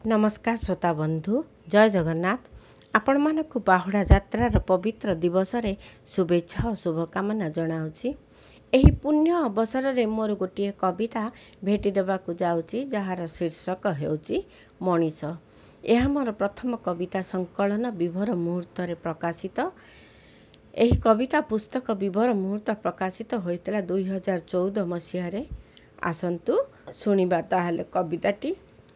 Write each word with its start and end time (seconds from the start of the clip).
ନମସ୍କାର 0.00 0.56
ଶ୍ରୋତା 0.56 0.90
ବନ୍ଧୁ 0.96 1.34
ଜୟ 1.68 1.88
ଜଗନ୍ନାଥ। 1.92 2.40
ଆପଣମାନଙ୍କୁ 2.96 3.56
ବାହୁଡ଼ା 3.68 4.02
ଯାତ୍ରାର 4.12 4.54
ପବିତ୍ର 4.70 5.08
ଦିବସରେ 5.24 5.72
ଶୁଭେଚ୍ଛା 6.12 6.60
ଓ 6.70 6.72
ଶୁଭକାମନା 6.74 7.46
ଜଣାଉଛି। 7.56 8.08
ଏହି 8.72 8.90
ପୁଣ୍ୟ 9.02 9.30
ଅବସରରେ 9.48 10.04
ମୋର 10.16 10.30
ଗୋଟିଏ 10.40 10.72
କବିତା 10.82 11.22
ଭେଟି 11.64 11.90
ଦେବାକୁ 11.98 12.30
ଯାଉଛି 12.42 12.78
ଯାହାର 12.94 13.20
ଶୀର୍ଷକ 13.36 13.82
ହେଉଛି 14.00 14.36
ମଣିଷ। 14.80 15.20
ଏହା 15.84 16.06
ମୋର 16.14 16.28
ପ୍ରଥମ 16.40 16.70
କବିତା 16.86 17.20
ସଂକଳନ 17.32 17.84
ବିଭର 18.00 18.28
ମୁହୂର୍ତ୍ତରେ 18.44 18.94
ପ୍ରକାଶିତ। 19.04 19.58
ଏହି 20.74 20.94
କବିତା 21.04 21.38
ପୁସ୍ତକ 21.50 21.86
ବିଭର 22.02 22.28
ମୁହୂର୍ତ୍ତ 22.42 22.70
ପ୍ରକାଶିତ 22.84 23.30
ହୋଇଥିଲା 23.44 23.80
ଦୁଇହଜାର 23.90 24.40
ଚଉଦ 24.52 24.76
ମସିହାରେ। 24.92 25.42
ଆସନ୍ତୁ 26.10 26.52
ଶୁଣିବା 27.00 27.38
ତାହେଲେ 27.52 27.84
କବିତାଟି। 27.94 28.50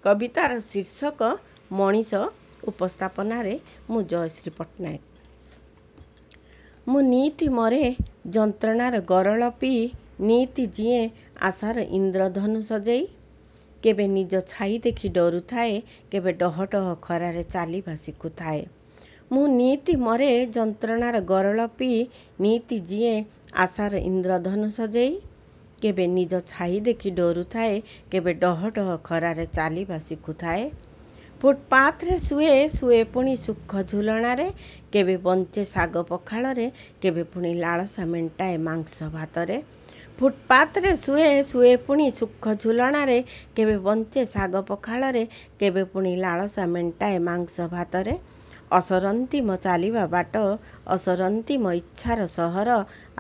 କବିତାର 0.04 0.50
ଶୀର୍ଷକ 0.70 1.20
ମଣିଷ 1.72 2.12
ଉପସ୍ଥାପନାରେ 2.70 3.54
ମୁଁ 3.90 4.00
ଜୟଶ୍ରୀ 4.10 4.50
ପଟ୍ଟନାୟକ। 4.58 5.02
ମୁଁ 6.88 7.00
ନିତି 7.12 7.46
ମରେ 7.58 7.84
ଯନ୍ତ୍ରଣାର 8.34 8.94
ଗରଳ 9.12 9.42
ପିଇ 9.60 9.82
ନିତି 10.20 10.64
ଯିଏ 10.76 11.02
ଆଶାର 11.40 11.76
ଇନ୍ଦ୍ରଧନୁ 11.98 12.60
ସଜେଇ। 12.70 13.04
କେବେ 13.82 14.04
ନିଜ 14.08 14.32
ଛାଇ 14.50 14.74
ଦେଖି 14.84 15.08
ଡରୁଥାଏ 15.16 15.74
କେବେ 16.10 16.30
ଡହ 16.42 16.56
ଡହ 16.72 16.86
ଖରାରେ 17.06 17.42
ଚାଲିବା 17.54 17.94
ଶିଖୁଥାଏ। 17.94 18.62
ମୁଁ 19.32 19.44
ନିତି 19.60 19.94
ମରେ 19.96 20.30
ଯନ୍ତ୍ରଣାର 20.56 21.16
ଗରଳ 21.32 21.58
ପିଇ 21.78 22.00
ନିତି 22.40 22.76
ଯିଏ 22.88 23.14
ଆଶାର 23.64 23.92
ଇନ୍ଦ୍ରଧନୁ 24.10 24.68
ସଜେଇ। 24.78 25.12
କେବେ 25.82 26.04
ନିଜ 26.16 26.32
ଛାଇ 26.52 26.76
ଦେଖି 26.86 27.10
ଡରୁଥାଏ 27.18 27.74
କେବେ 28.12 28.32
ଡହ 28.42 28.60
ଡହ 28.76 28.88
ଖରାରେ 29.08 29.46
ଚାଲିବା 29.56 29.96
ଶିଖୁଥାଏ 30.06 30.64
ଫୁଟପାଥରେ 31.40 32.16
ଶୁଏ 32.26 32.52
ଶୁଏ 32.72 33.00
ପୁଣି 33.14 33.32
ସୁଖ 33.36 33.72
ଝୁଲଣାରେ 33.90 34.46
କେବେ 34.92 35.16
ବଞ୍ଚେ 35.26 35.62
ଶାଗ 35.74 35.94
ପଖାଳରେ 36.10 36.66
କେବେ 37.02 37.22
ପୁଣି 37.32 37.50
ଲାଳସା 37.64 38.04
ମେଣ୍ଟାଏ 38.12 38.56
ମାଂସ 38.68 38.96
ଭାତରେ। 39.16 39.56
ଫୁଟପାଥରେ 40.18 40.92
ଶୁଏ 41.04 41.28
ଶୁଏ 41.50 41.72
ପୁଣି 41.86 42.06
ସୁଖ 42.18 42.44
ଝୁଲଣାରେ 42.62 43.18
କେବେ 43.56 43.76
ବଞ୍ଚେ 43.86 44.22
ଶାଗ 44.34 44.54
ପଖାଳରେ 44.70 45.22
କେବେ 45.60 45.82
ପୁଣି 45.92 46.12
ଲାଳସା 46.24 46.64
ମେଣ୍ଟାଏ 46.74 47.16
ମାଂସ 47.28 47.56
ଭାତରେ। 47.74 48.14
ଅସରନ୍ତି 48.78 49.38
ମୋ 49.46 49.54
ଚାଲିବା 49.66 50.04
ବାଟ 50.14 50.34
ଅସରନ୍ତି 50.94 51.54
ମୋ 51.64 51.70
ଇଚ୍ଛାର 51.80 52.20
ସହର 52.38 52.68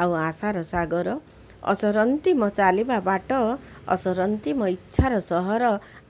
ଆଉ 0.00 0.10
ଆଶାର 0.28 0.56
ସାଗର। 0.72 1.08
ଅସରନ୍ତି 1.72 2.30
ମୋ 2.40 2.48
ଚାଲିବା 2.58 2.98
ବାଟ 3.08 3.30
ଅସରନ୍ତି 3.94 4.50
ମୋ 4.58 4.66
ଇଚ୍ଛାର 4.76 5.12
ସହର 5.30 5.62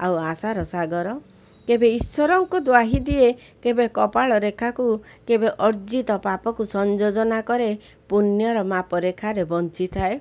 ଆଉ 0.04 0.14
ଆଶାର 0.30 0.58
ସାଗର। 0.74 1.08
କେବେ 1.68 1.88
ଈଶ୍ୱରଙ୍କୁ 1.98 2.58
ଦ୍ୱାହି 2.68 2.98
ଦିଏ 3.08 3.28
କେବେ 3.64 3.84
କପାଳ 3.96 4.28
ରେଖାକୁ 4.46 4.84
କେବେ 5.28 5.48
ଅର୍ଜିତ 5.66 6.10
ପାପକୁ 6.26 6.62
ସଂଯୋଜନା 6.76 7.38
କରେ 7.48 7.70
ପୁଣ୍ୟର 8.10 8.56
ମାପରେଖାରେ 8.72 9.42
ବଞ୍ଚିଥାଏ। 9.52 10.14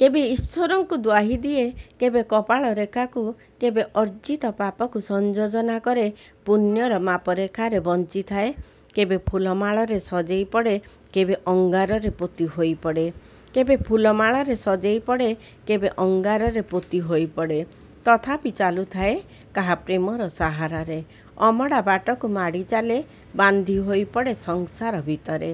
କେବେ 0.00 0.20
ଈଶ୍ୱରଙ୍କୁ 0.34 0.94
ଦ୍ୱାହି 1.06 1.36
ଦିଏ 1.44 1.66
କେବେ 2.00 2.22
କପାଳ 2.32 2.62
ରେଖାକୁ 2.80 3.22
କେବେ 3.60 3.82
ଅର୍ଜିତ 4.02 4.44
ପାପକୁ 4.60 4.98
ସଂଯୋଜନା 5.10 5.76
କରେ 5.86 6.06
ପୁଣ୍ୟର 6.46 6.92
ମାପରେଖାରେ 7.08 7.78
ବଞ୍ଚିଥାଏ। 7.88 8.48
କେବେ 8.96 9.16
ଫୁଲମାଳରେ 9.28 9.98
ସଜେଇ 10.10 10.44
ପଡ଼େ 10.52 10.74
କେବେ 11.14 11.34
ଅଙ୍ଗାରରେ 11.52 12.10
ପୋତି 12.18 12.44
ହୋଇପଡ଼େ। 12.54 13.06
କେବେ 13.54 13.74
ଫୁଲମାଳରେ 13.86 14.54
ସଜେଇ 14.64 14.98
ପଡ଼େ 15.08 15.30
କେବେ 15.66 15.88
ଅଙ୍ଗାରରେ 16.04 16.62
ପୋତି 16.70 16.98
ହୋଇପଡ଼େ 17.08 17.60
ତଥାପି 18.06 18.50
ଚାଲୁଥାଏ 18.60 19.14
କାହା 19.56 19.74
ପ୍ରେମର 19.84 20.20
ସାହାରାରେ। 20.38 20.98
ଅମଡ଼ା 21.46 21.80
ବାଟକୁ 21.88 22.26
ମାଡ଼ି 22.38 22.62
ଚାଲେ 22.72 22.98
ବାନ୍ଧି 23.40 23.76
ହୋଇପଡ଼େ 23.86 24.32
ସଂସାର 24.48 24.94
ଭିତରେ। 25.08 25.50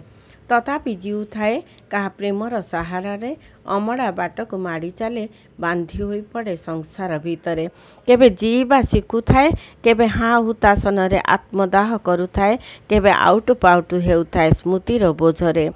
ତଥାପି 0.50 0.92
ଜିଉଥାଏ 1.04 1.54
କାହା 1.92 2.08
ପ୍ରେମର 2.18 2.52
ସାହାରାରେ 2.72 3.30
ଅମଡ଼ା 3.76 4.08
ବାଟକୁ 4.18 4.56
ମାଡ଼ି 4.66 4.90
ଚାଲେ 4.98 5.24
ବାନ୍ଧି 5.62 5.98
ହୋଇପଡ଼େ 6.08 6.54
ସଂସାର 6.68 7.10
ଭିତରେ। 7.26 7.64
କେବେ 8.08 8.26
ଜିଇବା 8.40 8.78
ଶିଖୁଥାଏ 8.90 9.48
କେବେ 9.84 10.06
ହାଁ 10.18 10.36
ହୁତାସନରେ 10.46 11.18
ଆତ୍ମଦାହ 11.36 11.88
କରୁଥାଏ 12.06 12.54
କେବେ 12.90 13.10
ଆଉଟୁ 13.28 13.52
ପାଉଟୁ 13.64 13.96
ହେଉଥାଏ 14.08 14.48
ସ୍ମୃତିର 14.58 15.04
ବୋଝରେ। 15.20 15.66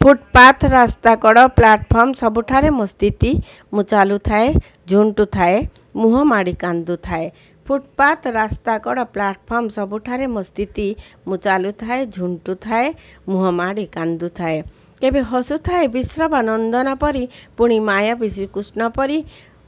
ଫୁଟପାଥ 0.00 0.60
ରାସ୍ତା 0.76 1.12
କଡ଼ 1.24 1.40
ପ୍ଲାଟଫର୍ମ 1.58 2.10
ସବୁଠାରେ 2.22 2.68
ମୋ 2.78 2.84
ସ୍ଥିତି। 2.92 3.30
ମୁଁ 3.72 3.82
ଚାଲୁଥାଏ 3.92 4.46
ଝୁଣ୍ଟୁଥାଏ 4.90 5.56
ମୁହଁ 6.00 6.20
ମାଡ଼ି 6.32 6.54
କାନ୍ଦୁଥାଏ। 6.64 7.26
ଫୁଟପାଥ 7.66 8.22
ରାସ୍ତା 8.38 8.74
କଡ଼ 8.84 9.00
ପ୍ଲାଟଫର୍ମ 9.14 9.66
ସବୁଠାରେ 9.76 10.26
ମୋ 10.34 10.42
ସ୍ଥିତି 10.50 10.88
ମୁଁ 11.26 11.36
ଚାଲୁଥାଏ 11.46 12.00
ଝୁଣ୍ଟୁଥାଏ 12.16 12.86
ମୁହଁ 13.28 13.50
ମାଡ଼ି 13.60 13.84
କାନ୍ଦୁଥାଏ 13.96 14.58
କେବେ 15.02 15.20
ହସୁଥାଏ 15.32 15.84
ବିଶ୍ରବା 15.96 16.40
ନନ୍ଦନ 16.50 16.88
ପରି 17.02 17.24
ପୁଣି 17.58 17.76
ମାୟାବୀ 17.88 18.28
ଶ୍ରୀକୃଷ୍ଣ 18.36 18.80
ପରି 18.96 19.18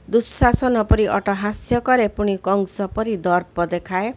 ଦୁଃଶାସନ 0.07 0.75
ପରି 0.89 1.05
ଅଟହାସ୍ୟ 1.17 1.77
କରେ 1.87 2.05
ପୁଣି 2.17 2.35
କଂସ 2.47 2.75
ପରି 2.95 3.13
ଦର୍ପ 3.27 3.57
ଦେଖାଏ। 3.73 4.07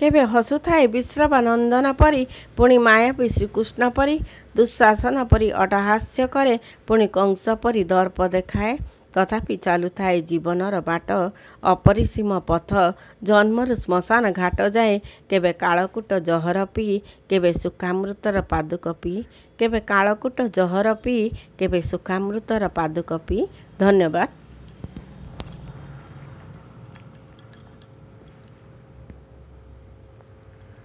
କେବେ 0.00 0.22
ହସୁଥାଏ 0.32 0.84
ବିଶ୍ରବା 0.94 1.38
ନନ୍ଦନ 1.48 1.86
ପରି 2.00 2.22
ପୁଣି 2.56 2.76
ମାୟାବୀ 2.86 3.26
ଶ୍ରୀକୃଷ୍ଣ 3.36 3.82
ପରି 3.96 4.16
ଦୁଃଶାସନ 4.56 5.16
ପରି 5.30 5.48
ଅଟହାସ୍ୟ 5.62 6.24
କରେ 6.34 6.54
ପୁଣି 6.86 7.06
କଂସ 7.16 7.44
ପରି 7.62 7.82
ଦର୍ପ 7.92 8.18
ଦେଖାଏ। 8.36 8.72
ତଥାପି 9.18 9.54
ଚାଲୁଥାଏ 9.66 10.16
ଜୀବନର 10.30 10.74
ବାଟ 10.88 11.08
ଅପରିସୀମ 11.62 12.30
ପଥ। 12.50 12.70
ଜନ୍ମରୁ 13.28 13.74
ଶ୍ମଶାନ 13.82 14.24
ଘାଟ 14.40 14.58
ଯାଏ 14.76 14.94
କେବେ 15.30 15.52
କାଳକୁଟ 15.62 16.10
ଜହର 16.28 16.58
ପିଇ 16.74 16.96
କେବେ 17.30 17.50
ସୁଖାମୃତର 17.62 18.36
ପାଦୁକ 18.52 18.84
ପିଇ 19.02 19.20
କେବେ 19.58 19.80
କାଳକୁଟ 19.92 20.38
ଜହର 20.56 20.88
ପିଇ 21.04 21.24
କେବେ 21.58 21.80
ସୁଖାମୃତର 21.90 22.62
ପାଦୁକ 22.78 23.10
ପିଇ 23.28 23.42
ଧନ୍ୟବାଦ। 23.80 24.28